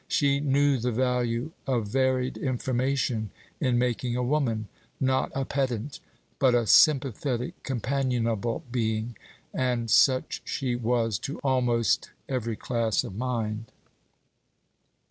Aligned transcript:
She 0.07 0.39
knew 0.39 0.79
the 0.79 0.91
value 0.91 1.51
of 1.67 1.87
varied 1.89 2.35
information 2.35 3.29
in 3.59 3.77
making 3.77 4.15
a 4.15 4.23
woman, 4.23 4.67
not 4.99 5.31
a 5.35 5.45
pedant, 5.45 5.99
but 6.39 6.55
a 6.55 6.65
sympathetic, 6.65 7.61
companionable 7.61 8.63
being; 8.71 9.15
and 9.53 9.91
such 9.91 10.41
she 10.43 10.75
was 10.75 11.19
to 11.19 11.37
almost 11.43 12.09
every 12.27 12.55
class 12.55 13.03
of 13.03 13.13
mind. 13.15 13.65